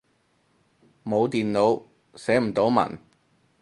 [1.03, 1.83] 冇電腦，
[2.17, 2.97] 寫唔到文